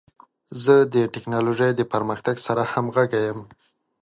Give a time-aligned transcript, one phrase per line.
[0.63, 3.39] زه د ټکنالوژۍ د پرمختګ سره همغږی یم.